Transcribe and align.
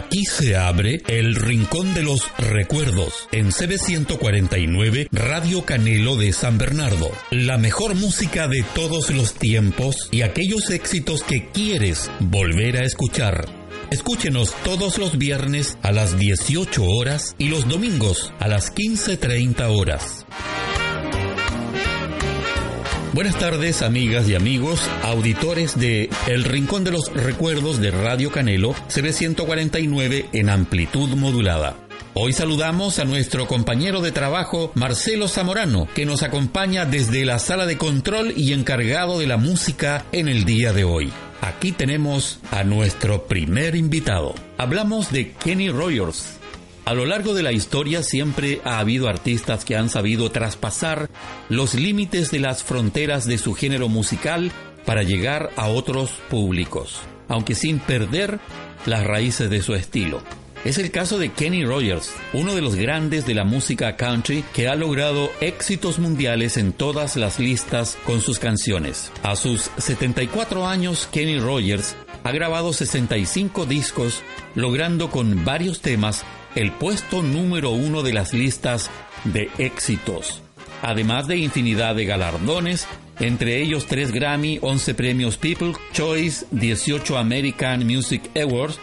Aquí 0.00 0.24
se 0.24 0.56
abre 0.56 1.02
el 1.08 1.34
Rincón 1.34 1.92
de 1.92 2.02
los 2.02 2.26
Recuerdos 2.38 3.28
en 3.32 3.50
CB149 3.50 5.08
Radio 5.12 5.66
Canelo 5.66 6.16
de 6.16 6.32
San 6.32 6.56
Bernardo. 6.56 7.10
La 7.30 7.58
mejor 7.58 7.94
música 7.94 8.48
de 8.48 8.64
todos 8.74 9.10
los 9.10 9.34
tiempos 9.34 10.08
y 10.10 10.22
aquellos 10.22 10.70
éxitos 10.70 11.22
que 11.22 11.50
quieres 11.50 12.10
volver 12.18 12.78
a 12.78 12.84
escuchar. 12.84 13.46
Escúchenos 13.90 14.54
todos 14.64 14.96
los 14.96 15.18
viernes 15.18 15.76
a 15.82 15.92
las 15.92 16.18
18 16.18 16.82
horas 16.82 17.34
y 17.36 17.48
los 17.48 17.68
domingos 17.68 18.32
a 18.38 18.48
las 18.48 18.74
15.30 18.74 19.68
horas. 19.68 20.19
Buenas 23.12 23.36
tardes, 23.40 23.82
amigas 23.82 24.28
y 24.28 24.36
amigos, 24.36 24.80
auditores 25.02 25.76
de 25.76 26.08
El 26.28 26.44
Rincón 26.44 26.84
de 26.84 26.92
los 26.92 27.12
Recuerdos 27.12 27.80
de 27.80 27.90
Radio 27.90 28.30
Canelo, 28.30 28.72
CB149 28.88 30.26
en 30.32 30.48
amplitud 30.48 31.08
modulada. 31.16 31.74
Hoy 32.14 32.32
saludamos 32.32 33.00
a 33.00 33.04
nuestro 33.04 33.48
compañero 33.48 34.00
de 34.00 34.12
trabajo 34.12 34.70
Marcelo 34.76 35.26
Zamorano, 35.26 35.88
que 35.92 36.06
nos 36.06 36.22
acompaña 36.22 36.84
desde 36.84 37.24
la 37.24 37.40
sala 37.40 37.66
de 37.66 37.78
control 37.78 38.32
y 38.36 38.52
encargado 38.52 39.18
de 39.18 39.26
la 39.26 39.38
música 39.38 40.04
en 40.12 40.28
el 40.28 40.44
día 40.44 40.72
de 40.72 40.84
hoy. 40.84 41.12
Aquí 41.40 41.72
tenemos 41.72 42.38
a 42.52 42.62
nuestro 42.62 43.26
primer 43.26 43.74
invitado. 43.74 44.36
Hablamos 44.56 45.10
de 45.10 45.32
Kenny 45.32 45.70
Rogers, 45.70 46.39
a 46.84 46.94
lo 46.94 47.06
largo 47.06 47.34
de 47.34 47.42
la 47.42 47.52
historia 47.52 48.02
siempre 48.02 48.60
ha 48.64 48.78
habido 48.78 49.08
artistas 49.08 49.64
que 49.64 49.76
han 49.76 49.88
sabido 49.88 50.30
traspasar 50.30 51.08
los 51.48 51.74
límites 51.74 52.30
de 52.30 52.40
las 52.40 52.62
fronteras 52.62 53.26
de 53.26 53.38
su 53.38 53.54
género 53.54 53.88
musical 53.88 54.50
para 54.84 55.02
llegar 55.02 55.50
a 55.56 55.68
otros 55.68 56.10
públicos, 56.28 57.00
aunque 57.28 57.54
sin 57.54 57.78
perder 57.78 58.40
las 58.86 59.06
raíces 59.06 59.50
de 59.50 59.62
su 59.62 59.74
estilo. 59.74 60.22
Es 60.64 60.76
el 60.76 60.90
caso 60.90 61.18
de 61.18 61.30
Kenny 61.30 61.64
Rogers, 61.64 62.12
uno 62.34 62.54
de 62.54 62.60
los 62.60 62.74
grandes 62.74 63.24
de 63.24 63.34
la 63.34 63.44
música 63.44 63.96
country 63.96 64.44
que 64.52 64.68
ha 64.68 64.74
logrado 64.74 65.30
éxitos 65.40 65.98
mundiales 65.98 66.58
en 66.58 66.74
todas 66.74 67.16
las 67.16 67.38
listas 67.38 67.96
con 68.04 68.20
sus 68.20 68.38
canciones. 68.38 69.10
A 69.22 69.36
sus 69.36 69.70
74 69.78 70.66
años, 70.66 71.08
Kenny 71.10 71.38
Rogers 71.40 71.96
ha 72.24 72.32
grabado 72.32 72.74
65 72.74 73.64
discos, 73.64 74.22
logrando 74.54 75.10
con 75.10 75.46
varios 75.46 75.80
temas 75.80 76.26
el 76.54 76.72
puesto 76.72 77.22
número 77.22 77.70
uno 77.70 78.02
de 78.02 78.12
las 78.12 78.32
listas 78.32 78.90
de 79.24 79.50
éxitos, 79.58 80.42
además 80.82 81.26
de 81.26 81.36
infinidad 81.36 81.94
de 81.94 82.04
galardones, 82.04 82.86
entre 83.18 83.60
ellos 83.60 83.86
3 83.86 84.12
Grammy, 84.12 84.58
11 84.62 84.94
premios 84.94 85.36
People 85.36 85.72
Choice, 85.92 86.46
18 86.50 87.18
American 87.18 87.86
Music 87.86 88.22
Awards, 88.40 88.78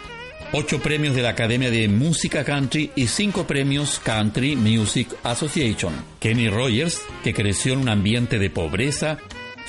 8 0.52 0.80
premios 0.80 1.14
de 1.14 1.22
la 1.22 1.30
Academia 1.30 1.70
de 1.70 1.88
Música 1.88 2.44
Country 2.44 2.90
y 2.96 3.08
5 3.08 3.46
premios 3.46 4.00
Country 4.02 4.56
Music 4.56 5.08
Association. 5.22 5.92
Kenny 6.20 6.48
Rogers, 6.48 7.02
que 7.22 7.34
creció 7.34 7.74
en 7.74 7.80
un 7.80 7.88
ambiente 7.88 8.38
de 8.38 8.48
pobreza, 8.48 9.18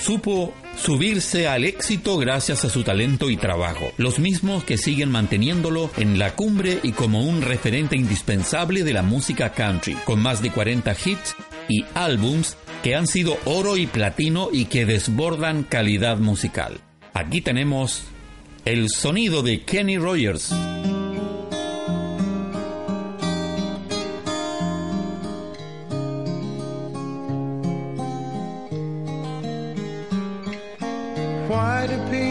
supo 0.00 0.52
subirse 0.76 1.46
al 1.46 1.64
éxito 1.64 2.16
gracias 2.16 2.64
a 2.64 2.70
su 2.70 2.82
talento 2.82 3.30
y 3.30 3.36
trabajo, 3.36 3.92
los 3.98 4.18
mismos 4.18 4.64
que 4.64 4.78
siguen 4.78 5.10
manteniéndolo 5.10 5.90
en 5.98 6.18
la 6.18 6.34
cumbre 6.34 6.80
y 6.82 6.92
como 6.92 7.22
un 7.22 7.42
referente 7.42 7.96
indispensable 7.96 8.82
de 8.82 8.92
la 8.92 9.02
música 9.02 9.52
country, 9.52 9.94
con 10.04 10.20
más 10.20 10.42
de 10.42 10.50
40 10.50 10.92
hits 11.04 11.36
y 11.68 11.84
álbums 11.94 12.56
que 12.82 12.94
han 12.94 13.06
sido 13.06 13.38
oro 13.44 13.76
y 13.76 13.86
platino 13.86 14.48
y 14.52 14.66
que 14.66 14.86
desbordan 14.86 15.64
calidad 15.64 16.18
musical. 16.18 16.80
Aquí 17.12 17.40
tenemos 17.40 18.04
el 18.64 18.88
sonido 18.88 19.42
de 19.42 19.62
Kenny 19.62 19.98
Rogers. 19.98 20.54
try 31.80 31.86
to 31.86 32.10
be 32.10 32.29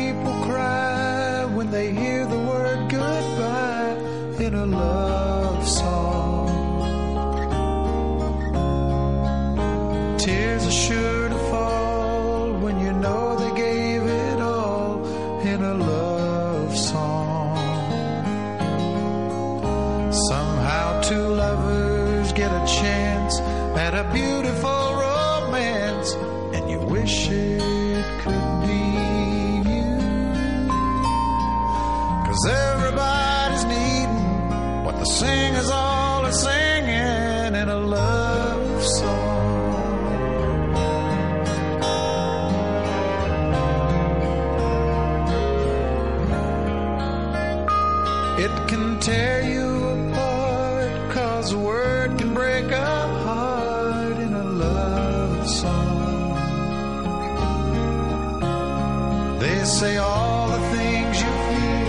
They 59.39 59.63
say 59.63 59.95
all 59.97 60.47
the 60.49 60.59
things 60.75 61.21
you 61.21 61.31
feel, 61.47 61.87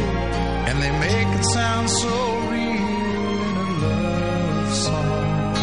and 0.68 0.76
they 0.82 0.92
make 1.06 1.26
it 1.38 1.44
sound 1.52 1.90
so 1.90 2.14
real 2.48 3.40
in 3.48 3.56
a 3.66 3.70
love 3.86 4.72
song. 4.86 5.54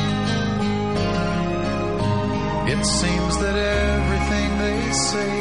It 2.73 2.85
seems 2.85 3.37
that 3.43 3.55
everything 3.55 4.49
they 4.65 4.91
say 4.91 5.36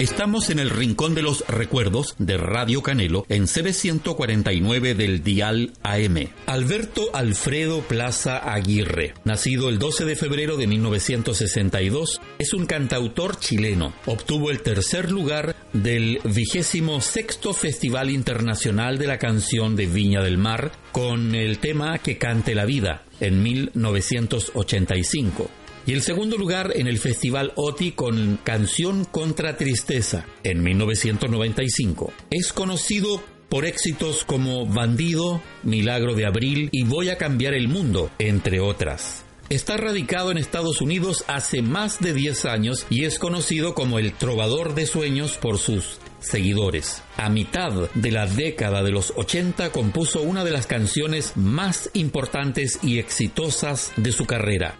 Estamos 0.00 0.48
en 0.48 0.58
el 0.58 0.70
Rincón 0.70 1.14
de 1.14 1.20
los 1.20 1.46
Recuerdos 1.46 2.14
de 2.16 2.38
Radio 2.38 2.82
Canelo 2.82 3.26
en 3.28 3.42
CB149 3.42 4.94
del 4.94 5.22
Dial 5.22 5.74
AM. 5.82 6.30
Alberto 6.46 7.10
Alfredo 7.12 7.82
Plaza 7.82 8.38
Aguirre, 8.38 9.12
nacido 9.26 9.68
el 9.68 9.78
12 9.78 10.06
de 10.06 10.16
febrero 10.16 10.56
de 10.56 10.66
1962, 10.68 12.22
es 12.38 12.54
un 12.54 12.64
cantautor 12.64 13.38
chileno. 13.38 13.92
Obtuvo 14.06 14.50
el 14.50 14.62
tercer 14.62 15.10
lugar 15.10 15.54
del 15.74 16.18
vigésimo 16.24 17.02
sexto 17.02 17.52
Festival 17.52 18.08
Internacional 18.08 18.96
de 18.96 19.06
la 19.06 19.18
Canción 19.18 19.76
de 19.76 19.84
Viña 19.84 20.22
del 20.22 20.38
Mar 20.38 20.72
con 20.92 21.34
el 21.34 21.58
tema 21.58 21.98
Que 21.98 22.16
cante 22.16 22.54
la 22.54 22.64
vida 22.64 23.04
en 23.20 23.42
1985 23.42 25.50
y 25.86 25.92
el 25.92 26.02
segundo 26.02 26.36
lugar 26.36 26.72
en 26.74 26.86
el 26.86 26.98
Festival 26.98 27.52
OTI 27.56 27.92
con 27.92 28.38
Canción 28.42 29.04
contra 29.04 29.56
Tristeza 29.56 30.26
en 30.42 30.62
1995. 30.62 32.12
Es 32.30 32.52
conocido 32.52 33.22
por 33.48 33.66
éxitos 33.66 34.24
como 34.24 34.66
Bandido, 34.66 35.42
Milagro 35.62 36.14
de 36.14 36.26
Abril 36.26 36.68
y 36.72 36.84
Voy 36.84 37.08
a 37.10 37.18
cambiar 37.18 37.54
el 37.54 37.68
mundo, 37.68 38.10
entre 38.18 38.60
otras. 38.60 39.24
Está 39.50 39.76
radicado 39.76 40.30
en 40.30 40.38
Estados 40.38 40.80
Unidos 40.80 41.24
hace 41.26 41.60
más 41.60 41.98
de 41.98 42.14
10 42.14 42.44
años 42.44 42.86
y 42.88 43.04
es 43.04 43.18
conocido 43.18 43.74
como 43.74 43.98
el 43.98 44.12
trovador 44.12 44.76
de 44.76 44.86
sueños 44.86 45.38
por 45.38 45.58
sus 45.58 45.98
seguidores. 46.20 47.02
A 47.16 47.30
mitad 47.30 47.90
de 47.94 48.12
la 48.12 48.26
década 48.26 48.84
de 48.84 48.92
los 48.92 49.12
80 49.16 49.72
compuso 49.72 50.22
una 50.22 50.44
de 50.44 50.52
las 50.52 50.68
canciones 50.68 51.36
más 51.36 51.90
importantes 51.94 52.78
y 52.84 53.00
exitosas 53.00 53.92
de 53.96 54.12
su 54.12 54.24
carrera, 54.24 54.78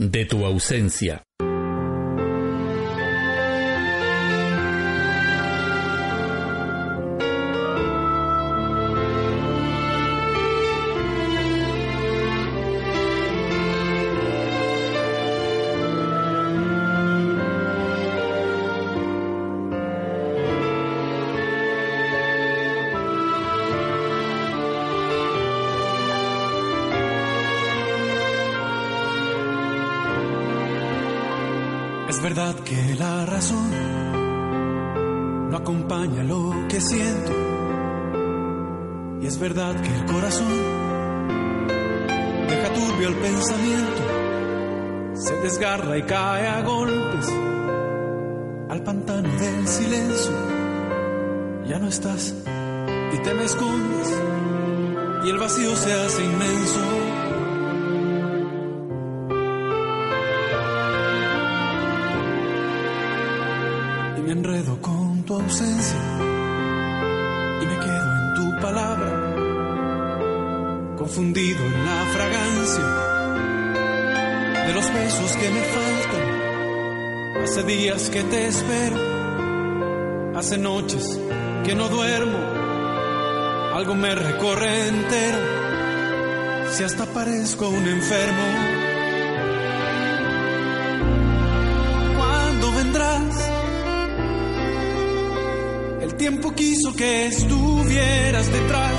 de 0.00 0.24
tu 0.24 0.46
ausencia. 0.46 1.22
Verdad 32.34 32.54
que 32.60 32.94
la 32.94 33.26
razón 33.26 33.70
no 35.50 35.56
acompaña 35.56 36.22
lo 36.22 36.54
que 36.68 36.80
siento. 36.80 37.32
Y 39.20 39.26
es 39.26 39.36
verdad 39.40 39.74
que 39.80 39.92
el 39.92 40.04
corazón 40.04 40.46
deja 42.48 42.72
turbio 42.72 43.08
el 43.08 43.16
pensamiento. 43.16 44.02
Se 45.14 45.34
desgarra 45.40 45.98
y 45.98 46.02
cae 46.02 46.46
a 46.46 46.62
golpes 46.62 47.28
al 48.68 48.80
pantano 48.84 49.28
del 49.28 49.66
silencio. 49.66 50.32
Ya 51.66 51.80
no 51.80 51.88
estás 51.88 52.32
y 53.12 53.18
te 53.24 53.34
me 53.34 53.44
escondes 53.44 54.20
y 55.24 55.30
el 55.30 55.36
vacío 55.36 55.74
se 55.74 55.92
hace 55.92 56.24
inmenso. 56.24 56.99
Ausencia 65.50 65.98
y 67.60 67.66
me 67.66 67.76
quedo 67.80 68.08
en 68.14 68.34
tu 68.36 68.46
palabra, 68.60 69.10
confundido 70.96 71.58
en 71.64 71.84
la 71.84 72.04
fragancia 72.14 72.84
de 74.66 74.74
los 74.74 74.94
besos 74.94 75.32
que 75.36 75.50
me 75.50 75.62
faltan. 75.74 77.42
Hace 77.42 77.62
días 77.64 78.10
que 78.10 78.22
te 78.22 78.46
espero, 78.46 78.96
hace 80.36 80.56
noches 80.56 81.18
que 81.64 81.74
no 81.74 81.88
duermo, 81.88 82.38
algo 83.74 83.96
me 83.96 84.14
recorre 84.14 84.86
entero, 84.86 85.38
si 86.70 86.84
hasta 86.84 87.06
parezco 87.06 87.68
un 87.68 87.88
enfermo. 87.88 88.79
Que 97.00 97.28
estuvieras 97.28 98.52
detrás 98.52 98.94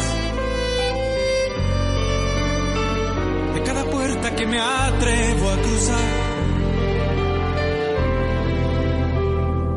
de 3.54 3.62
cada 3.62 3.84
puerta 3.86 4.36
que 4.36 4.48
me 4.48 4.60
atrevo 4.60 5.52
a 5.52 5.58
cruzar. 5.58 6.10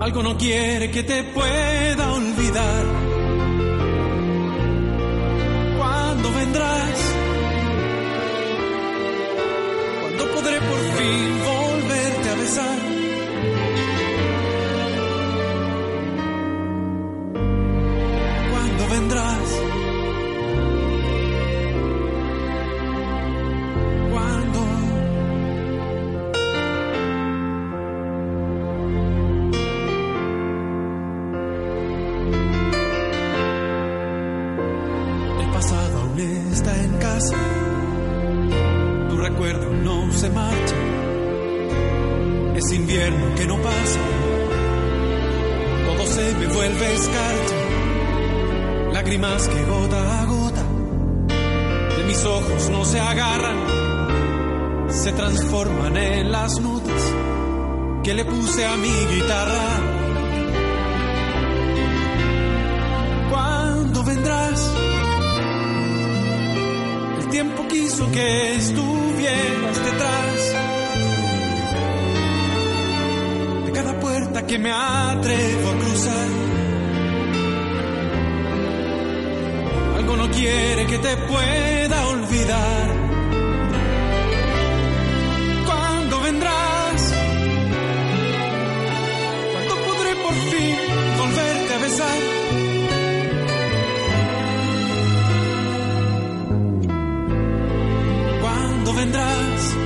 Algo 0.00 0.22
no 0.22 0.38
quiere 0.38 0.90
que 0.90 1.02
te 1.02 1.22
pueda 1.24 2.12
olvidar. 2.14 2.84
¿Cuándo 5.76 6.32
vendrás? 6.32 6.98
¿Cuándo 10.00 10.24
podré 10.34 10.60
por 10.70 10.80
fin 10.96 11.44
volverte 11.44 12.30
a 12.30 12.34
besar? 12.36 12.83
Vuelve 46.54 46.94
escarcha 46.94 47.56
lágrimas 48.92 49.48
que 49.48 49.64
gota 49.64 50.22
a 50.22 50.24
gota 50.24 50.64
de 51.96 52.04
mis 52.04 52.24
ojos 52.24 52.70
no 52.70 52.84
se 52.84 53.00
agarran, 53.00 53.58
se 54.88 55.12
transforman 55.12 55.96
en 55.96 56.30
las 56.32 56.60
notas 56.60 57.12
que 58.04 58.14
le 58.14 58.24
puse 58.24 58.64
a 58.64 58.76
mi 58.76 58.88
guitarra. 59.14 59.66
¿Cuándo 63.30 64.04
vendrás? 64.04 64.70
El 67.18 67.28
tiempo 67.30 67.66
quiso 67.68 68.10
que 68.12 68.56
estuvieras 68.56 69.84
detrás 69.84 70.54
de 73.64 73.72
cada 73.72 73.98
puerta 74.00 74.46
que 74.46 74.58
me 74.58 74.70
atrevo 74.70 75.70
a 75.70 75.78
cruzar. 75.78 76.43
Quiere 80.44 80.86
que 80.86 80.98
te 80.98 81.16
pueda 81.16 82.06
olvidar. 82.08 82.86
¿Cuándo 85.68 86.20
vendrás? 86.20 87.00
¿Cuándo 89.52 89.74
podré 89.86 90.12
por 90.24 90.34
fin 90.50 90.76
volverte 91.20 91.72
a 91.74 91.78
besar? 91.86 92.20
¿Cuándo 98.42 98.92
vendrás? 99.00 99.83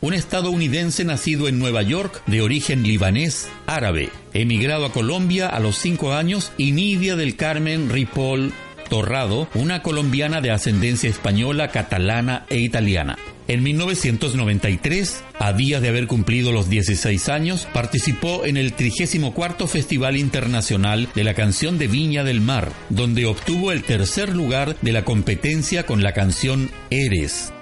un 0.00 0.14
estadounidense 0.14 1.04
nacido 1.04 1.48
en 1.48 1.58
Nueva 1.58 1.82
York 1.82 2.22
de 2.26 2.42
origen 2.42 2.82
libanés 2.82 3.48
árabe, 3.66 4.10
emigrado 4.32 4.86
a 4.86 4.92
Colombia 4.92 5.48
a 5.48 5.60
los 5.60 5.76
cinco 5.76 6.12
años, 6.12 6.52
y 6.58 6.72
Nidia 6.72 7.16
del 7.16 7.36
Carmen 7.36 7.88
Ripoll 7.88 8.52
Torrado, 8.88 9.48
una 9.54 9.82
colombiana 9.82 10.40
de 10.40 10.50
ascendencia 10.50 11.10
española, 11.10 11.68
catalana 11.68 12.46
e 12.48 12.58
italiana. 12.58 13.18
En 13.48 13.62
1993, 13.62 15.22
a 15.38 15.52
días 15.52 15.80
de 15.80 15.88
haber 15.88 16.08
cumplido 16.08 16.50
los 16.50 16.68
16 16.68 17.28
años, 17.28 17.68
participó 17.72 18.44
en 18.44 18.56
el 18.56 18.72
34 18.72 19.68
Festival 19.68 20.16
Internacional 20.16 21.08
de 21.14 21.22
la 21.22 21.34
Canción 21.34 21.78
de 21.78 21.86
Viña 21.86 22.24
del 22.24 22.40
Mar, 22.40 22.72
donde 22.88 23.26
obtuvo 23.26 23.70
el 23.70 23.84
tercer 23.84 24.34
lugar 24.34 24.76
de 24.82 24.92
la 24.92 25.04
competencia 25.04 25.86
con 25.86 26.02
la 26.02 26.12
canción 26.12 26.70
Eres, 26.90 27.52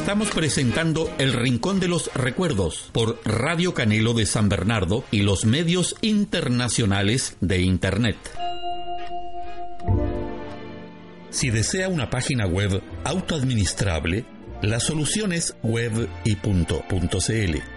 Estamos 0.00 0.30
presentando 0.30 1.12
El 1.18 1.32
Rincón 1.32 1.80
de 1.80 1.88
los 1.88 2.10
Recuerdos 2.14 2.88
por 2.92 3.20
Radio 3.24 3.74
Canelo 3.74 4.14
de 4.14 4.26
San 4.26 4.48
Bernardo 4.48 5.04
y 5.10 5.22
los 5.22 5.44
medios 5.44 5.96
internacionales 6.02 7.36
de 7.40 7.60
Internet. 7.60 8.16
Si 11.30 11.50
desea 11.50 11.88
una 11.88 12.10
página 12.10 12.46
web 12.46 12.80
autoadministrable, 13.04 14.24
la 14.62 14.80
solución 14.80 15.32
es 15.32 15.54
web 15.62 16.08
y 16.24 16.36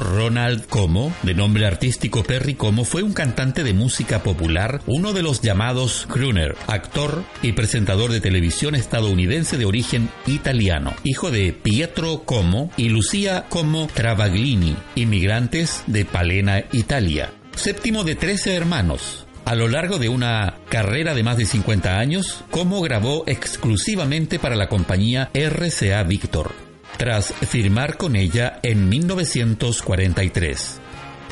Ronald 0.00 0.66
Como, 0.66 1.14
de 1.22 1.34
nombre 1.34 1.66
artístico 1.66 2.22
Perry 2.22 2.54
Como, 2.54 2.84
fue 2.84 3.02
un 3.02 3.12
cantante 3.12 3.64
de 3.64 3.72
música 3.72 4.22
popular, 4.22 4.80
uno 4.86 5.12
de 5.12 5.22
los 5.22 5.40
llamados 5.40 6.06
crooner, 6.10 6.56
actor 6.66 7.24
y 7.42 7.52
presentador 7.52 8.10
de 8.10 8.20
televisión 8.20 8.74
estadounidense 8.74 9.58
de 9.58 9.64
origen 9.64 10.08
italiano, 10.26 10.94
hijo 11.04 11.30
de 11.30 11.52
Pietro 11.52 12.22
Como 12.24 12.70
y 12.76 12.88
Lucia 12.88 13.46
Como 13.48 13.86
Travaglini, 13.86 14.76
inmigrantes 14.94 15.84
de 15.86 16.04
Palena, 16.04 16.64
Italia. 16.72 17.32
Séptimo 17.54 18.04
de 18.04 18.16
trece 18.16 18.54
hermanos, 18.54 19.26
a 19.44 19.54
lo 19.54 19.68
largo 19.68 19.98
de 19.98 20.08
una 20.08 20.58
carrera 20.68 21.14
de 21.14 21.22
más 21.22 21.36
de 21.36 21.46
50 21.46 21.98
años, 21.98 22.44
Como 22.50 22.80
grabó 22.80 23.24
exclusivamente 23.26 24.38
para 24.38 24.56
la 24.56 24.68
compañía 24.68 25.30
RCA 25.32 26.02
Victor 26.02 26.65
tras 26.96 27.32
firmar 27.32 27.96
con 27.96 28.16
ella 28.16 28.60
en 28.62 28.88
1943. 28.88 30.80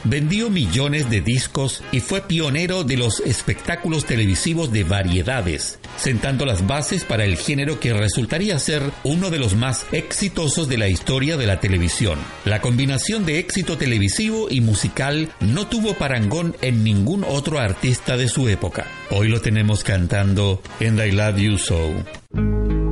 Vendió 0.07 0.51
millones 0.51 1.09
de 1.09 1.23
discos 1.23 1.83
y 1.91 2.01
fue 2.01 2.21
pionero 2.21 2.85
de 2.85 2.99
los 2.99 3.21
espectáculos 3.21 4.05
televisivos 4.05 4.71
de 4.71 4.85
variedades, 4.85 5.79
sentando 5.97 6.45
las 6.45 6.67
bases 6.67 7.05
para 7.05 7.25
el 7.25 7.39
género 7.39 7.81
que 7.81 7.95
resultaría 7.95 8.59
ser 8.59 8.83
uno 9.03 9.31
de 9.31 9.39
los 9.39 9.57
más 9.57 9.87
exitosos 9.93 10.69
de 10.69 10.77
la 10.77 10.89
historia 10.89 11.39
de 11.39 11.47
la 11.47 11.59
televisión. 11.59 12.19
La 12.45 12.61
combinación 12.61 13.25
de 13.25 13.39
éxito 13.39 13.79
televisivo 13.79 14.49
y 14.51 14.61
musical 14.61 15.31
no 15.41 15.69
tuvo 15.69 15.95
parangón 15.95 16.55
en 16.61 16.85
ningún 16.85 17.25
otro 17.25 17.59
artista 17.59 18.19
de 18.19 18.29
su 18.29 18.51
época. 18.51 18.87
Hoy 19.09 19.29
lo 19.29 19.41
tenemos 19.41 19.85
cantando 19.85 20.61
en 20.81 20.99
I 20.99 21.13
Love 21.13 21.39
You 21.39 21.57
So. 21.57 22.84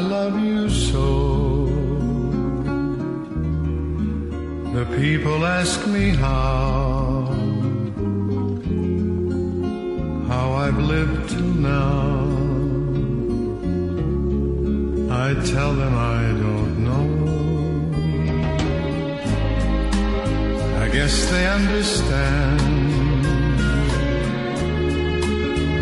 I 0.00 0.02
love 0.02 0.40
you 0.40 0.70
so. 0.70 1.66
The 4.76 4.86
people 4.96 5.44
ask 5.44 5.86
me 5.86 6.08
how, 6.08 7.26
how 10.26 10.52
I've 10.64 10.78
lived 10.78 11.28
till 11.32 11.52
now. 11.74 12.08
I 15.26 15.34
tell 15.52 15.74
them 15.74 15.94
I 15.94 16.22
don't 16.44 16.74
know. 16.88 17.06
I 20.82 20.88
guess 20.88 21.14
they 21.30 21.46
understand 21.46 22.60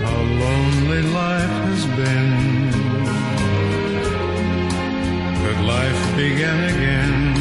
how 0.05 0.21
lonely 0.43 1.03
life 1.03 1.57
has 1.69 1.87
been 2.01 2.58
life 5.67 6.17
began 6.17 6.59
again. 6.73 7.35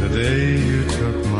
The 0.00 0.08
day 0.08 0.44
you 0.70 0.84
took 0.98 1.26
my 1.26 1.35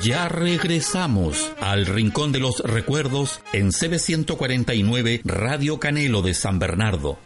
Ya 0.00 0.28
regresamos 0.28 1.52
al 1.60 1.86
Rincón 1.86 2.30
de 2.30 2.38
los 2.38 2.60
Recuerdos 2.60 3.40
en 3.52 3.72
CB149 3.72 5.22
Radio 5.24 5.80
Canelo 5.80 6.22
de 6.22 6.34
San 6.34 6.60
Bernardo. 6.60 7.18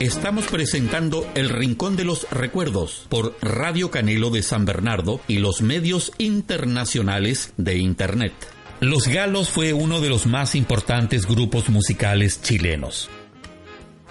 Estamos 0.00 0.46
presentando 0.46 1.28
El 1.34 1.48
Rincón 1.48 1.96
de 1.96 2.04
los 2.04 2.30
Recuerdos 2.30 3.06
por 3.08 3.36
Radio 3.42 3.90
Canelo 3.90 4.30
de 4.30 4.44
San 4.44 4.64
Bernardo 4.64 5.20
y 5.26 5.38
los 5.38 5.60
medios 5.60 6.12
internacionales 6.18 7.52
de 7.56 7.78
Internet. 7.78 8.32
Los 8.78 9.08
Galos 9.08 9.48
fue 9.48 9.72
uno 9.72 10.00
de 10.00 10.08
los 10.08 10.26
más 10.26 10.54
importantes 10.54 11.26
grupos 11.26 11.68
musicales 11.68 12.40
chilenos. 12.42 13.10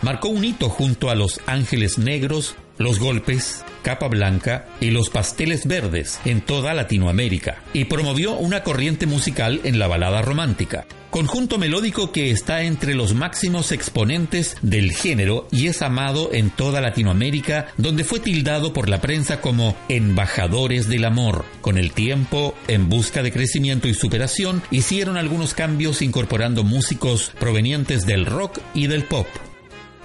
Marcó 0.02 0.28
un 0.28 0.44
hito 0.44 0.68
junto 0.68 1.10
a 1.10 1.16
Los 1.16 1.40
Ángeles 1.46 1.98
Negros, 1.98 2.56
Los 2.78 3.00
Golpes, 3.00 3.64
Capa 3.82 4.08
Blanca 4.08 4.68
y 4.80 4.92
Los 4.92 5.10
Pasteles 5.10 5.66
Verdes 5.66 6.20
en 6.26 6.42
toda 6.42 6.74
Latinoamérica 6.74 7.64
y 7.74 7.86
promovió 7.86 8.34
una 8.34 8.64
corriente 8.64 9.06
musical 9.06 9.62
en 9.64 9.80
la 9.80 9.88
balada 9.88 10.22
romántica. 10.22 10.86
Conjunto 11.10 11.58
melódico 11.58 12.12
que 12.12 12.32
está 12.32 12.64
entre 12.64 12.94
los 12.94 13.14
máximos 13.14 13.72
exponentes 13.72 14.58
del 14.62 14.92
género 14.92 15.48
y 15.52 15.68
es 15.68 15.82
amado 15.82 16.30
en 16.34 16.50
toda 16.50 16.82
Latinoamérica, 16.82 17.68
donde 17.78 18.04
fue 18.04 18.20
tildado 18.20 18.74
por 18.74 18.90
la 18.90 19.02
prensa 19.02 19.42
como 19.42 19.76
embajadores 19.90 20.88
del 20.88 21.06
amor. 21.06 21.46
Con 21.62 21.78
el 21.78 21.94
tiempo, 21.94 22.54
en 22.68 22.90
busca 22.90 23.24
de 23.24 23.32
crecimiento 23.32 23.88
y 23.88 23.94
superación, 23.94 24.62
hicieron 24.70 25.18
algunos 25.18 25.54
cambios 25.54 26.02
incorporando 26.02 26.64
músicos 26.64 27.32
provenientes 27.40 28.06
del 28.06 28.26
rock 28.26 28.60
y 28.74 28.88
del 28.88 29.04
pop. 29.04 29.28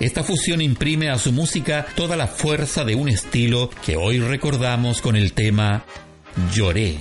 Esta 0.03 0.25
fusión 0.25 0.61
imprime 0.61 1.11
a 1.11 1.17
su 1.17 1.31
música 1.31 1.87
toda 1.95 2.17
la 2.17 2.27
fuerza 2.27 2.85
de 2.85 2.97
un 2.97 3.09
estilo 3.09 3.71
que 3.87 3.97
hoy 3.97 4.19
recordamos 4.19 5.01
con 5.01 5.15
el 5.15 5.33
tema 5.33 5.85
Lloré. 6.53 6.99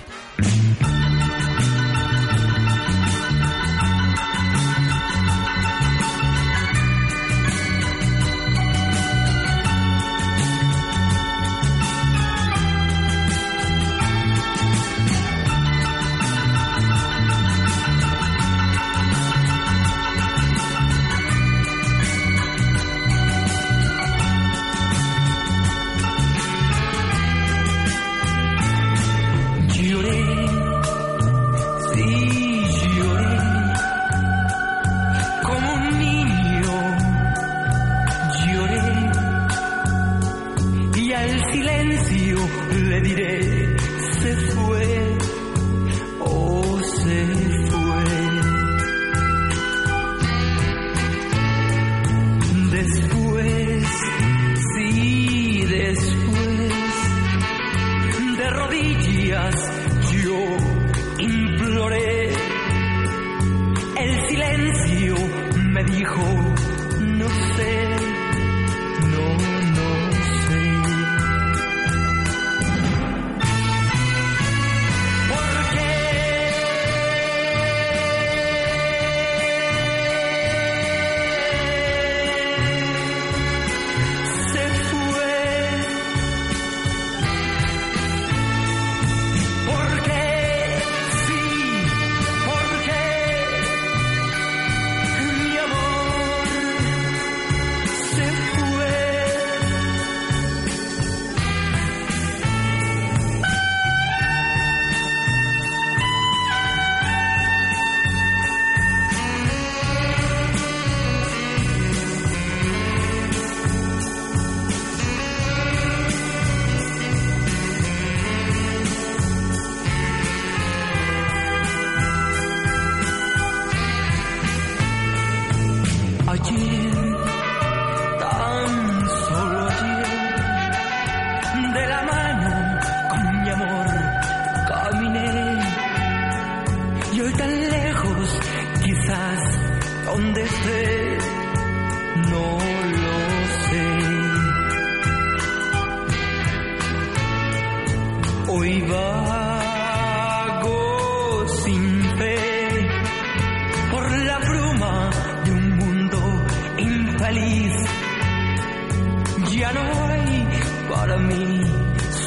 Ya 159.74 159.84
no 159.84 160.06
hay 160.06 160.48
para 160.90 161.18
mí 161.18 161.62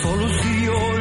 solución. 0.03 0.94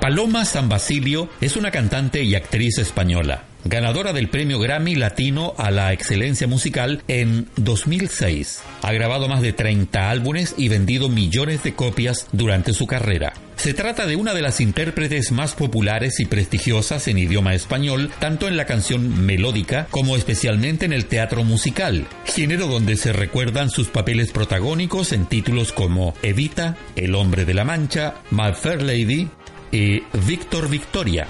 Paloma 0.00 0.46
San 0.46 0.68
Basilio 0.68 1.28
es 1.40 1.56
una 1.56 1.70
cantante 1.70 2.22
y 2.22 2.34
actriz 2.34 2.78
española, 2.78 3.44
ganadora 3.64 4.12
del 4.12 4.28
premio 4.28 4.58
Grammy 4.58 4.94
Latino 4.94 5.54
a 5.58 5.70
la 5.70 5.92
excelencia 5.92 6.46
musical 6.46 7.02
en 7.08 7.48
2006. 7.56 8.62
Ha 8.82 8.92
grabado 8.92 9.28
más 9.28 9.42
de 9.42 9.52
30 9.52 10.10
álbumes 10.10 10.54
y 10.56 10.68
vendido 10.68 11.08
millones 11.08 11.62
de 11.62 11.74
copias 11.74 12.26
durante 12.32 12.72
su 12.72 12.86
carrera. 12.86 13.32
Se 13.56 13.74
trata 13.74 14.06
de 14.06 14.16
una 14.16 14.32
de 14.32 14.40
las 14.40 14.60
intérpretes 14.60 15.32
más 15.32 15.54
populares 15.54 16.18
y 16.18 16.24
prestigiosas 16.24 17.08
en 17.08 17.18
idioma 17.18 17.54
español, 17.54 18.10
tanto 18.18 18.48
en 18.48 18.56
la 18.56 18.64
canción 18.64 19.26
melódica 19.26 19.86
como 19.90 20.16
especialmente 20.16 20.86
en 20.86 20.94
el 20.94 21.04
teatro 21.04 21.44
musical, 21.44 22.06
género 22.24 22.68
donde 22.68 22.96
se 22.96 23.12
recuerdan 23.12 23.68
sus 23.68 23.88
papeles 23.88 24.32
protagónicos 24.32 25.12
en 25.12 25.26
títulos 25.26 25.72
como 25.72 26.14
Evita, 26.22 26.78
El 26.96 27.14
hombre 27.14 27.44
de 27.44 27.52
la 27.52 27.64
Mancha, 27.64 28.14
My 28.30 28.54
Fair 28.54 28.82
Lady, 28.82 29.28
y 29.72 30.02
Víctor 30.26 30.68
Victoria. 30.68 31.28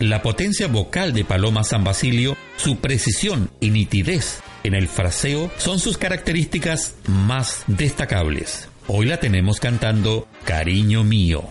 La 0.00 0.22
potencia 0.22 0.66
vocal 0.66 1.12
de 1.12 1.24
Paloma 1.24 1.62
San 1.62 1.84
Basilio, 1.84 2.36
su 2.56 2.78
precisión 2.78 3.50
y 3.60 3.70
nitidez 3.70 4.40
en 4.64 4.74
el 4.74 4.88
fraseo 4.88 5.50
son 5.56 5.78
sus 5.78 5.98
características 5.98 6.96
más 7.06 7.62
destacables. 7.68 8.68
Hoy 8.88 9.06
la 9.06 9.18
tenemos 9.18 9.60
cantando 9.60 10.26
Cariño 10.44 11.04
mío. 11.04 11.48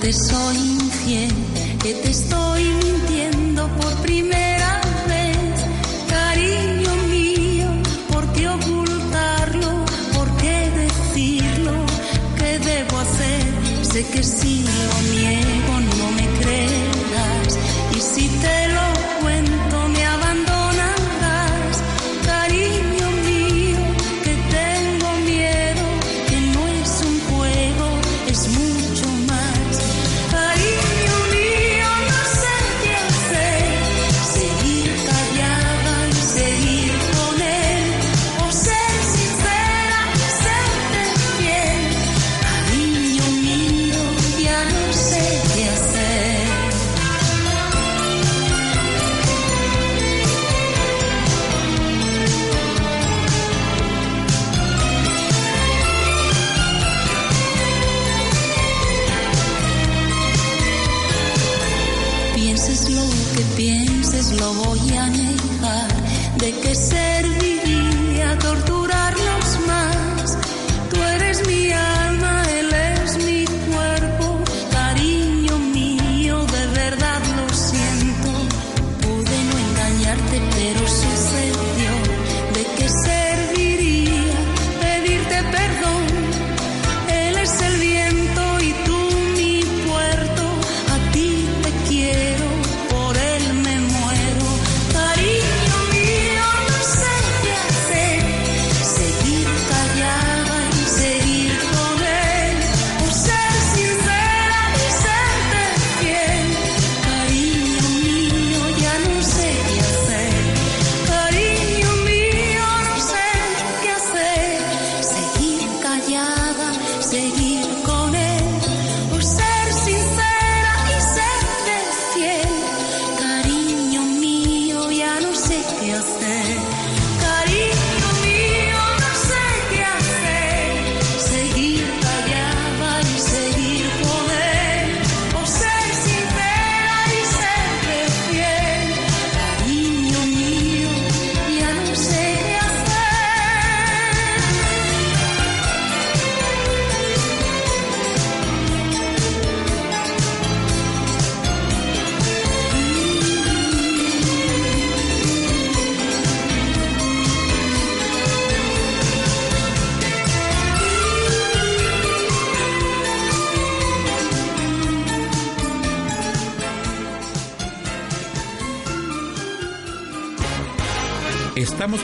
Te 0.00 0.12
soy 0.12 0.56
infiel, 0.56 1.30
que 1.82 1.94
te 1.94 2.10
estoy 2.10 2.64
mintiendo 2.64 3.68
por 3.76 3.94
primera 3.96 4.49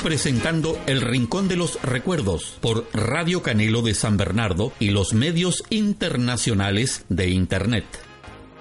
presentando 0.06 0.80
El 0.86 1.00
Rincón 1.00 1.48
de 1.48 1.56
los 1.56 1.82
Recuerdos 1.82 2.58
por 2.60 2.86
Radio 2.92 3.42
Canelo 3.42 3.82
de 3.82 3.92
San 3.92 4.16
Bernardo 4.16 4.72
y 4.78 4.90
los 4.90 5.14
medios 5.14 5.64
internacionales 5.68 7.04
de 7.08 7.30
Internet. 7.30 7.86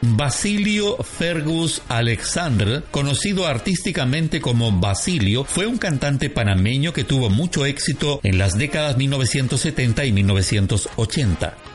Basilio 0.02 0.98
Fergus 1.04 1.84
Alexander, 1.88 2.84
conocido 2.89 3.46
artísticamente 3.46 4.41
como 4.41 4.72
Basilio, 4.72 5.43
fue 5.43 5.68
un 5.68 5.78
cantante 5.78 6.32
panameño 6.32 6.93
que 6.93 7.04
tuvo 7.04 7.30
mucho 7.30 7.68
éxito 7.68 8.22
en 8.24 8.39
las 8.39 8.58
décadas 8.58 8.98
1970 8.98 10.04
y 10.04 10.14
1980 10.14 11.74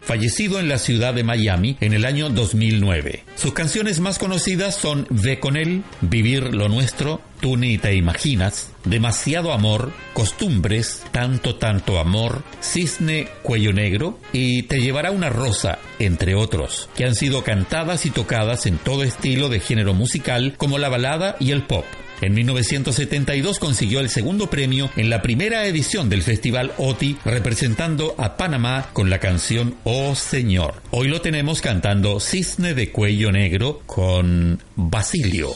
fallecido 0.00 0.60
en 0.60 0.68
la 0.68 0.78
ciudad 0.78 1.14
de 1.14 1.24
Miami 1.24 1.76
en 1.80 1.92
el 1.92 2.04
año 2.04 2.30
2009. 2.30 3.24
Sus 3.36 3.52
canciones 3.52 4.00
más 4.00 4.18
conocidas 4.18 4.74
son 4.74 5.06
Ve 5.10 5.40
con 5.40 5.56
él, 5.56 5.82
Vivir 6.00 6.54
lo 6.54 6.68
nuestro, 6.68 7.20
Tú 7.40 7.56
ni 7.56 7.78
te 7.78 7.94
imaginas, 7.94 8.72
Demasiado 8.84 9.52
amor, 9.52 9.92
Costumbres, 10.12 11.02
Tanto 11.10 11.56
tanto 11.56 11.98
amor, 11.98 12.42
Cisne 12.62 13.28
cuello 13.42 13.72
negro 13.72 14.18
y 14.32 14.64
Te 14.64 14.80
llevará 14.80 15.10
una 15.10 15.30
rosa, 15.30 15.78
entre 15.98 16.34
otros, 16.34 16.88
que 16.96 17.04
han 17.04 17.14
sido 17.14 17.42
cantadas 17.42 18.06
y 18.06 18.10
tocadas 18.10 18.66
en 18.66 18.78
todo 18.78 19.02
estilo 19.02 19.48
de 19.48 19.60
género 19.60 19.94
musical 19.94 20.54
como 20.56 20.78
la 20.78 20.88
balada 20.88 21.36
y 21.40 21.52
el 21.52 21.62
pop. 21.62 21.84
En 22.20 22.34
1972 22.34 23.58
consiguió 23.58 24.00
el 24.00 24.10
segundo 24.10 24.50
premio 24.50 24.90
en 24.96 25.08
la 25.08 25.22
primera 25.22 25.66
edición 25.66 26.08
del 26.08 26.22
Festival 26.22 26.72
OTI 26.76 27.16
representando 27.24 28.14
a 28.18 28.36
Panamá 28.36 28.88
con 28.92 29.08
la 29.08 29.18
canción 29.18 29.76
Oh 29.84 30.14
Señor. 30.14 30.82
Hoy 30.90 31.08
lo 31.08 31.20
tenemos 31.20 31.60
cantando 31.60 32.20
Cisne 32.20 32.74
de 32.74 32.90
Cuello 32.90 33.32
Negro 33.32 33.82
con 33.86 34.62
Basilio. 34.76 35.50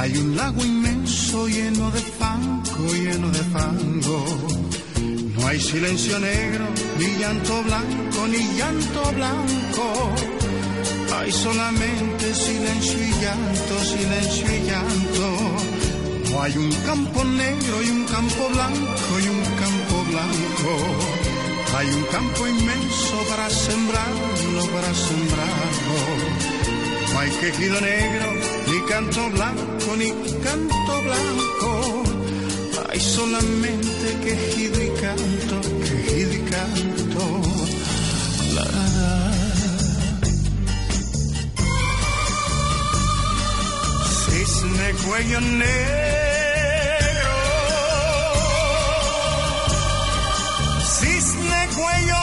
Hay 0.00 0.16
un 0.16 0.34
lago 0.34 0.64
inmenso 0.64 1.46
lleno 1.46 1.90
de 1.90 2.00
fango, 2.00 2.92
lleno 2.94 3.30
de 3.30 3.44
fango. 3.52 4.24
No 5.36 5.46
hay 5.46 5.60
silencio 5.60 6.18
negro, 6.18 6.64
ni 6.98 7.18
llanto 7.18 7.62
blanco, 7.62 8.26
ni 8.28 8.38
llanto 8.56 9.12
blanco. 9.12 10.14
Hay 11.18 11.30
solamente 11.30 12.34
silencio 12.34 12.98
y 12.98 13.10
llanto, 13.22 13.74
silencio 13.84 14.46
y 14.56 14.60
llanto. 14.66 15.26
No 16.30 16.42
hay 16.42 16.56
un 16.56 16.72
campo 16.86 17.24
negro 17.24 17.82
y 17.82 17.90
un 17.90 18.04
campo 18.04 18.48
blanco 18.54 19.12
y 19.22 19.28
un 19.28 19.42
campo 19.62 20.04
blanco. 20.10 21.20
Hay 21.76 21.86
un 21.88 22.04
campo 22.04 22.46
inmenso 22.46 23.16
para 23.28 23.50
sembrarlo, 23.50 24.62
para 24.72 24.94
sembrarlo. 24.94 26.39
No 27.20 27.26
hay 27.26 27.32
quejido 27.32 27.78
negro, 27.82 28.32
ni 28.66 28.80
canto 28.88 29.28
blanco, 29.28 29.94
ni 29.98 30.10
canto 30.42 31.02
blanco. 31.02 32.02
Hay 32.90 32.98
solamente 32.98 34.06
quejido 34.24 34.82
y 34.82 34.88
canto, 35.02 35.60
quejido 35.84 36.32
y 36.32 36.40
canto. 36.50 37.42
La, 38.54 38.64
Cisne 44.24 44.92
cuello 45.04 45.40
negro 45.40 46.00
cuello 51.74 52.19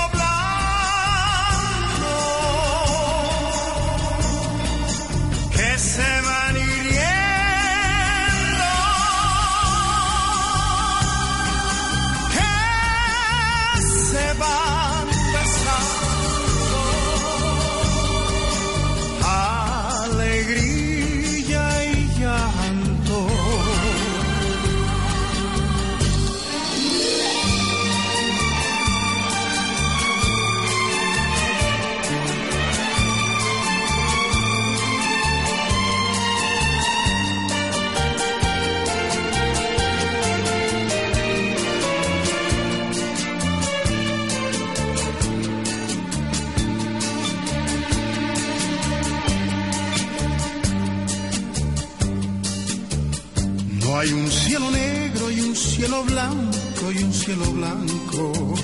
cielo 57.28 57.52
blanco. 57.52 58.56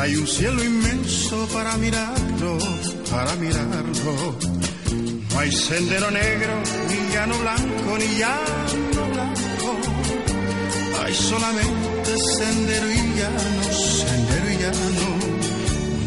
Hay 0.00 0.16
un 0.16 0.26
cielo 0.26 0.64
inmenso 0.64 1.46
para 1.52 1.76
mirarlo, 1.76 2.58
para 3.08 3.32
mirarlo. 3.36 4.12
No 5.30 5.38
hay 5.38 5.52
sendero 5.52 6.10
negro, 6.10 6.54
ni 6.88 7.14
llano 7.14 7.38
blanco, 7.38 7.90
ni 8.00 8.08
llano 8.18 9.02
blanco. 9.14 9.70
Hay 11.04 11.14
solamente 11.14 12.10
sendero 12.36 12.90
y 12.90 13.00
llano, 13.18 13.62
sendero 13.72 14.46
y 14.50 14.56
llano. 14.62 15.08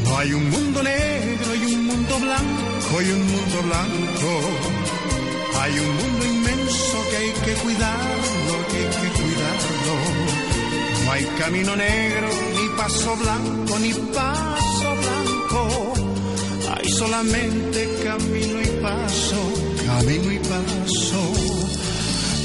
No 0.03 0.17
hay 0.17 0.33
un 0.33 0.49
mundo 0.49 0.83
negro 0.83 1.55
y 1.55 1.73
un 1.73 1.85
mundo 1.85 2.19
blanco 2.19 3.01
y 3.01 3.09
un 3.17 3.23
mundo 3.33 3.57
blanco. 3.69 4.31
Hay 5.61 5.73
un 5.79 5.95
mundo 6.01 6.25
inmenso 6.35 6.97
que 7.09 7.15
hay 7.15 7.31
que 7.45 7.53
cuidarlo, 7.61 8.53
que 8.71 8.77
hay 8.77 8.89
que 9.01 9.09
cuidarlo. 9.19 10.46
No 11.07 11.13
hay 11.13 11.23
camino 11.39 11.73
negro, 11.73 12.27
ni 12.53 12.67
paso 12.75 13.15
blanco, 13.15 13.79
ni 13.79 13.93
paso 13.93 14.95
blanco. 15.01 15.93
Hay 16.75 16.89
solamente 16.89 17.89
camino 18.03 18.61
y 18.61 18.67
paso, 18.81 19.37
camino 19.85 20.31
y 20.33 20.39
paso. 20.39 21.31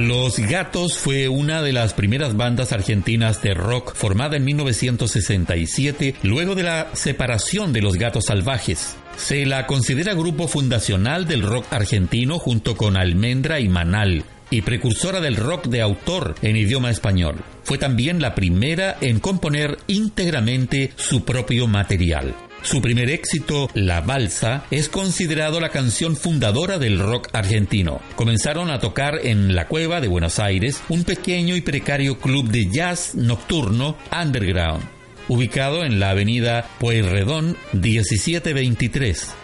Los 0.07 0.39
Gatos 0.39 0.97
fue 0.97 1.27
una 1.27 1.61
de 1.61 1.73
las 1.73 1.93
primeras 1.93 2.37
bandas 2.37 2.71
argentinas 2.71 3.43
de 3.43 3.53
rock 3.53 3.97
formada 3.97 4.37
en 4.37 4.45
1967 4.45 6.15
luego 6.23 6.55
de 6.55 6.63
la 6.63 6.87
separación 6.93 7.73
de 7.73 7.83
los 7.83 7.95
Gatos 7.95 8.27
Salvajes. 8.27 8.97
Se 9.17 9.45
la 9.45 9.67
considera 9.67 10.15
grupo 10.15 10.47
fundacional 10.47 11.27
del 11.27 11.43
rock 11.43 11.67
argentino 11.73 12.39
junto 12.39 12.77
con 12.77 12.97
Almendra 12.97 13.59
y 13.59 13.69
Manal 13.69 14.23
y 14.51 14.63
precursora 14.63 15.21
del 15.21 15.35
rock 15.35 15.67
de 15.67 15.83
autor 15.83 16.37
en 16.43 16.55
idioma 16.55 16.91
español. 16.91 17.35
Fue 17.65 17.77
también 17.77 18.23
la 18.23 18.37
primera 18.37 18.97
en 19.01 19.19
componer 19.19 19.79
íntegramente 19.89 20.93
su 20.95 21.25
propio 21.25 21.67
material. 21.67 22.37
Su 22.63 22.83
primer 22.83 23.09
éxito, 23.11 23.71
La 23.75 24.01
Balsa, 24.01 24.65
es 24.71 24.89
considerado 24.89 25.61
la 25.61 25.71
canción 25.71 26.17
fundadora 26.17 26.79
del 26.79 26.99
rock 26.99 27.29
argentino. 27.33 28.01
Comenzaron 28.17 28.71
a 28.71 28.81
tocar 28.81 29.21
en 29.23 29.55
La 29.55 29.69
Cueva 29.69 30.01
de 30.01 30.09
Buenos 30.09 30.39
Aires, 30.39 30.83
un 30.89 31.05
pequeño 31.05 31.57
y 31.57 31.61
precario 31.61 32.19
club 32.19 32.49
de 32.49 32.69
jazz 32.71 33.15
nocturno 33.15 33.97
underground, 34.13 34.85
ubicado 35.29 35.85
en 35.85 36.01
la 36.01 36.11
avenida 36.11 36.69
Pueyrredón 36.79 37.57
1723 37.73 39.35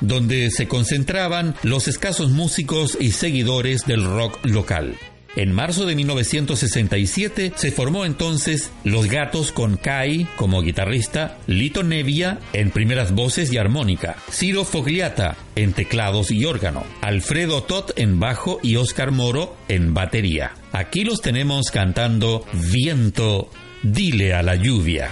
donde 0.00 0.50
se 0.50 0.68
concentraban 0.68 1.54
los 1.62 1.88
escasos 1.88 2.30
músicos 2.30 2.98
y 3.00 3.12
seguidores 3.12 3.86
del 3.86 4.04
rock 4.04 4.44
local. 4.44 4.96
En 5.36 5.52
marzo 5.52 5.84
de 5.84 5.96
1967 5.96 7.52
se 7.56 7.72
formó 7.72 8.04
entonces 8.04 8.70
Los 8.84 9.06
Gatos 9.06 9.50
con 9.50 9.76
Kai 9.76 10.28
como 10.36 10.62
guitarrista, 10.62 11.38
Lito 11.46 11.82
Nevia 11.82 12.38
en 12.52 12.70
primeras 12.70 13.12
voces 13.12 13.52
y 13.52 13.58
armónica, 13.58 14.16
Ciro 14.30 14.64
Fogliata 14.64 15.36
en 15.56 15.72
teclados 15.72 16.30
y 16.30 16.44
órgano, 16.44 16.84
Alfredo 17.00 17.64
Tot 17.64 17.92
en 17.96 18.20
bajo 18.20 18.60
y 18.62 18.76
Oscar 18.76 19.10
Moro 19.10 19.56
en 19.68 19.92
batería. 19.92 20.52
Aquí 20.72 21.04
los 21.04 21.20
tenemos 21.20 21.70
cantando 21.72 22.44
Viento, 22.52 23.50
dile 23.82 24.34
a 24.34 24.42
la 24.42 24.54
lluvia. 24.54 25.10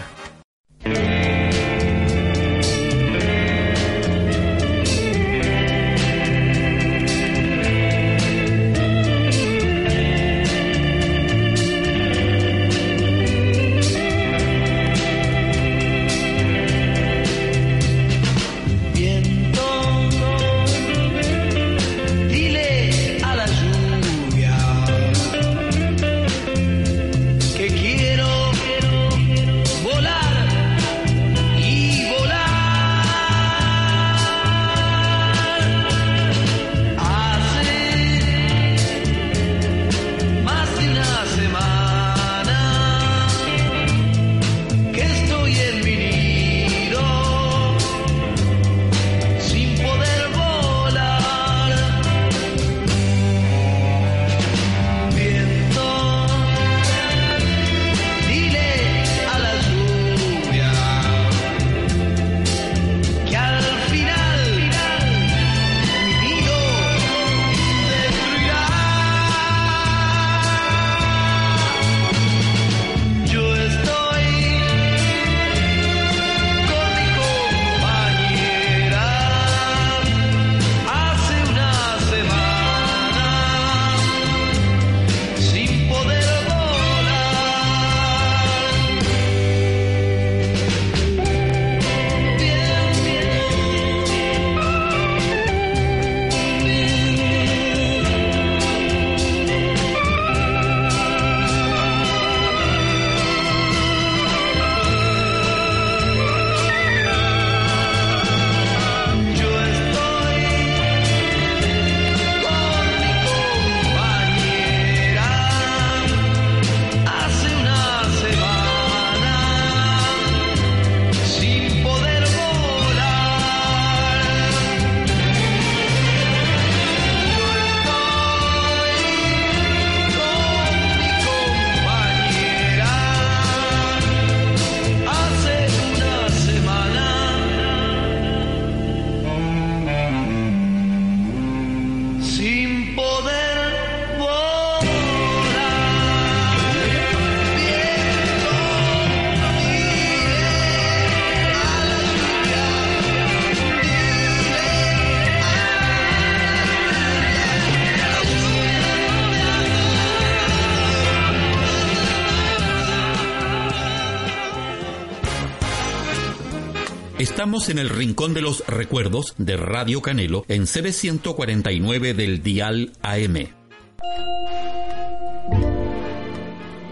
Estamos 167.53 167.68
en 167.68 167.78
el 167.80 167.90
rincón 167.90 168.32
de 168.32 168.40
los 168.40 168.66
recuerdos 168.66 169.34
de 169.36 169.59
Radio 169.59 170.00
Canelo 170.00 170.46
en 170.48 170.62
CB149 170.62 172.14
del 172.14 172.42
Dial 172.42 172.92
AM. 173.03 173.48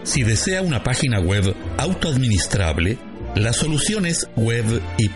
Si 0.03 0.21
desea 0.21 0.61
una 0.61 0.83
página 0.83 1.19
web 1.19 1.55
autoadministrable, 1.77 2.99
la 3.35 3.53
solución 3.53 4.05
es 4.05 4.27
web 4.35 4.81
y 4.97 5.09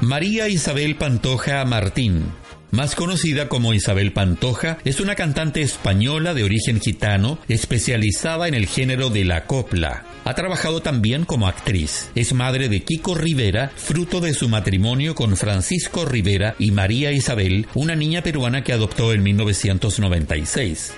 María 0.00 0.48
Isabel 0.48 0.96
Pantoja 0.96 1.64
Martín 1.64 2.41
más 2.72 2.94
conocida 2.94 3.48
como 3.48 3.74
Isabel 3.74 4.12
Pantoja, 4.12 4.78
es 4.84 4.98
una 4.98 5.14
cantante 5.14 5.60
española 5.60 6.34
de 6.34 6.42
origen 6.42 6.80
gitano 6.80 7.38
especializada 7.46 8.48
en 8.48 8.54
el 8.54 8.66
género 8.66 9.10
de 9.10 9.26
la 9.26 9.44
copla. 9.44 10.04
Ha 10.24 10.34
trabajado 10.34 10.80
también 10.80 11.24
como 11.24 11.46
actriz. 11.46 12.10
Es 12.14 12.32
madre 12.32 12.68
de 12.68 12.82
Kiko 12.82 13.14
Rivera, 13.14 13.70
fruto 13.76 14.20
de 14.20 14.32
su 14.32 14.48
matrimonio 14.48 15.14
con 15.14 15.36
Francisco 15.36 16.06
Rivera 16.06 16.54
y 16.58 16.70
María 16.70 17.12
Isabel, 17.12 17.66
una 17.74 17.94
niña 17.94 18.22
peruana 18.22 18.64
que 18.64 18.72
adoptó 18.72 19.12
en 19.12 19.22
1996. 19.22 20.94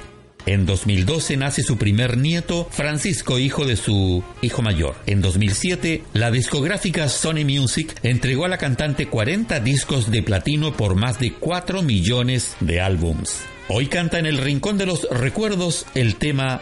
En 0.47 0.67
2012 0.67 1.37
nace 1.37 1.63
su 1.63 1.79
primer 1.79 2.19
nieto, 2.19 2.69
Francisco, 2.71 3.39
hijo 3.39 3.65
de 3.65 3.77
su 3.77 4.23
hijo 4.43 4.63
mayor. 4.63 4.95
En 5.07 5.23
2007, 5.23 6.03
la 6.13 6.31
discográfica 6.31 7.09
Sony 7.09 7.45
Music 7.45 7.95
entregó 8.03 8.45
a 8.45 8.49
la 8.49 8.59
cantante 8.59 9.07
40 9.07 9.61
discos 9.61 10.11
de 10.11 10.23
platino 10.23 10.77
por 10.77 10.97
más 10.97 11.19
de 11.19 11.33
4 11.33 11.83
millones 11.83 12.57
de 12.61 12.81
álbums. 12.81 13.41
Hoy 13.69 13.87
canta 13.87 14.19
en 14.19 14.27
el 14.27 14.39
Rincón 14.39 14.77
de 14.77 14.87
los 14.87 15.09
Recuerdos 15.11 15.87
el 15.95 16.17
tema 16.17 16.61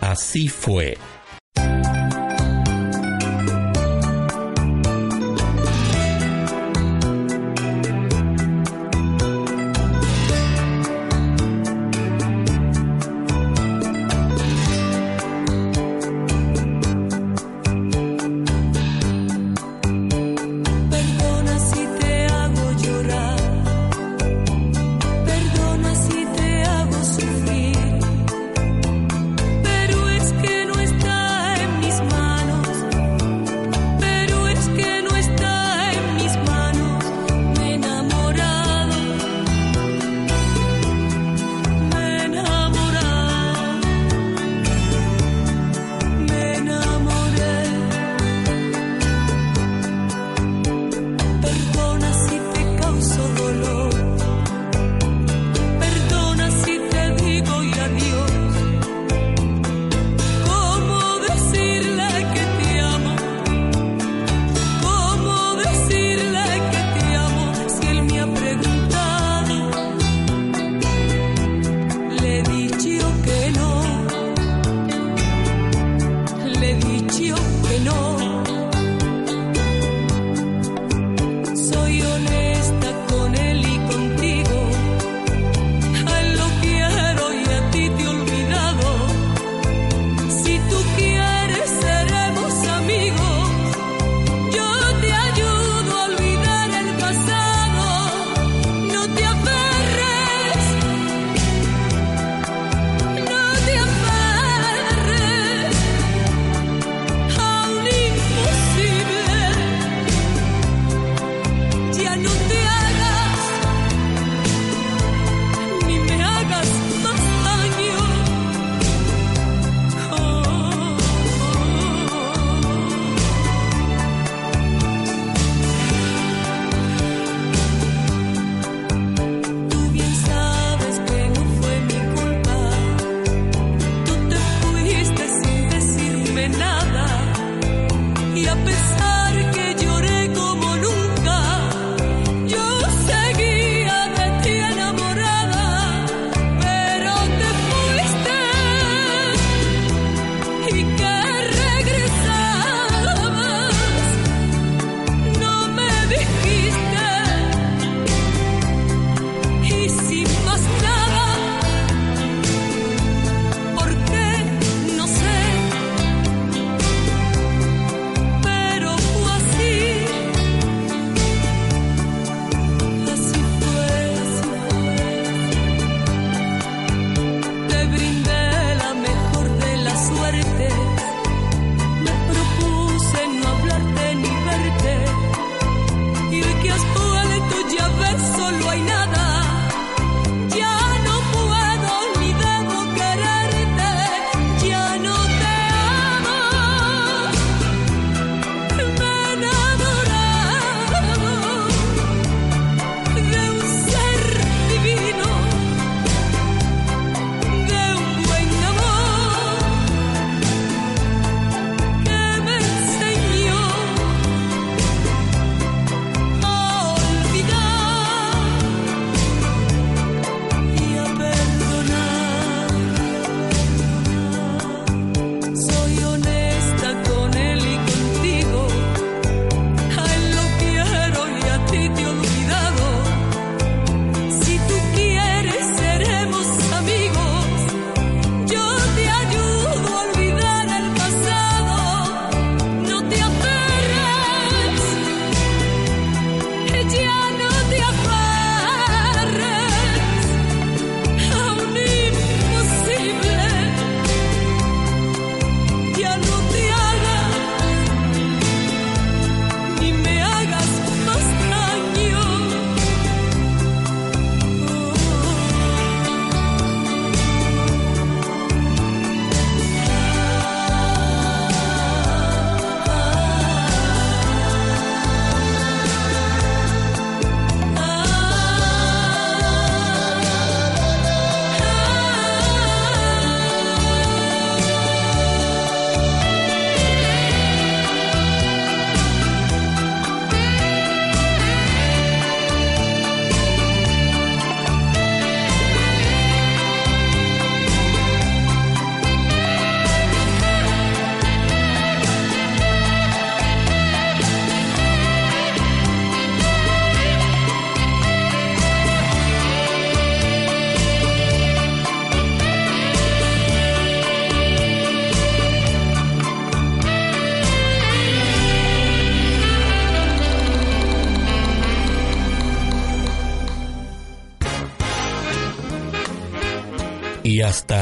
Así 0.00 0.48
fue. 0.48 0.98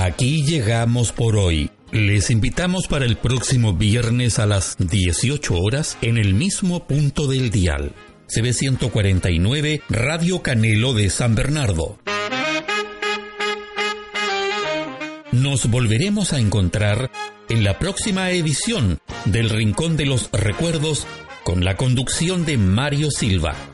Aquí 0.03 0.43
llegamos 0.43 1.13
por 1.13 1.37
hoy. 1.37 1.71
Les 1.93 2.31
invitamos 2.31 2.89
para 2.89 3.05
el 3.05 3.17
próximo 3.17 3.75
viernes 3.75 4.39
a 4.39 4.47
las 4.47 4.77
18 4.79 5.55
horas 5.55 5.99
en 6.01 6.17
el 6.17 6.35
mismo 6.35 6.87
punto 6.87 7.27
del 7.27 7.51
dial. 7.51 7.93
CB 8.27 8.53
149 8.53 9.83
Radio 9.89 10.43
Canelo 10.43 10.95
de 10.95 11.11
San 11.11 11.35
Bernardo. 11.35 11.99
Nos 15.31 15.71
volveremos 15.71 16.33
a 16.33 16.39
encontrar 16.39 17.11
en 17.49 17.65
la 17.65 17.79
próxima 17.79 18.31
edición 18.31 18.99
del 19.25 19.51
Rincón 19.51 19.97
de 19.97 20.07
los 20.07 20.31
Recuerdos 20.33 21.07
con 21.45 21.65
la 21.65 21.77
conducción 21.77 22.45
de 22.45 22.57
Mario 22.57 23.11
Silva. 23.11 23.72